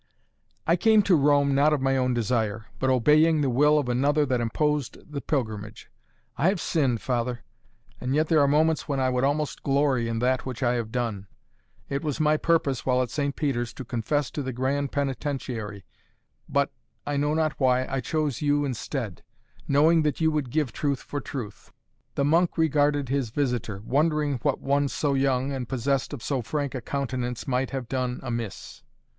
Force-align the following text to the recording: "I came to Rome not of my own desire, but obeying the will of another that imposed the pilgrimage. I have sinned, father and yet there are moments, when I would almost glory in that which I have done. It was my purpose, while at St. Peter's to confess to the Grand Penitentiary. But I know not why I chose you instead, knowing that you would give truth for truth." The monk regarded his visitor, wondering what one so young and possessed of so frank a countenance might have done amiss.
"I 0.65 0.77
came 0.77 1.03
to 1.03 1.15
Rome 1.15 1.53
not 1.53 1.73
of 1.73 1.79
my 1.79 1.95
own 1.95 2.15
desire, 2.15 2.65
but 2.79 2.89
obeying 2.89 3.41
the 3.41 3.51
will 3.51 3.77
of 3.77 3.87
another 3.87 4.25
that 4.25 4.41
imposed 4.41 4.97
the 5.11 5.21
pilgrimage. 5.21 5.91
I 6.37 6.47
have 6.47 6.59
sinned, 6.59 7.01
father 7.03 7.43
and 7.99 8.15
yet 8.15 8.25
there 8.27 8.39
are 8.39 8.47
moments, 8.47 8.87
when 8.87 8.99
I 8.99 9.11
would 9.11 9.23
almost 9.23 9.61
glory 9.61 10.07
in 10.07 10.17
that 10.17 10.43
which 10.43 10.63
I 10.63 10.73
have 10.73 10.91
done. 10.91 11.27
It 11.87 12.03
was 12.03 12.19
my 12.19 12.35
purpose, 12.35 12.83
while 12.83 13.03
at 13.03 13.11
St. 13.11 13.35
Peter's 13.35 13.73
to 13.75 13.85
confess 13.85 14.31
to 14.31 14.41
the 14.41 14.51
Grand 14.51 14.91
Penitentiary. 14.91 15.85
But 16.49 16.71
I 17.05 17.15
know 17.15 17.35
not 17.35 17.59
why 17.59 17.85
I 17.85 18.01
chose 18.01 18.41
you 18.41 18.65
instead, 18.65 19.21
knowing 19.67 20.01
that 20.01 20.19
you 20.19 20.31
would 20.31 20.49
give 20.49 20.73
truth 20.73 21.03
for 21.03 21.21
truth." 21.21 21.71
The 22.15 22.25
monk 22.25 22.57
regarded 22.57 23.09
his 23.09 23.29
visitor, 23.29 23.83
wondering 23.85 24.39
what 24.41 24.61
one 24.61 24.87
so 24.87 25.13
young 25.13 25.51
and 25.51 25.69
possessed 25.69 26.11
of 26.11 26.23
so 26.23 26.41
frank 26.41 26.73
a 26.73 26.81
countenance 26.81 27.47
might 27.47 27.69
have 27.69 27.87
done 27.87 28.19
amiss. 28.23 28.81